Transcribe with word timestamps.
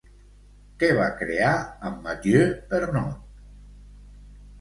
Què 0.83 0.87
va 0.99 1.09
crear 1.19 1.51
amb 1.89 1.99
Mathieu 2.07 2.47
Pernot? 2.73 3.37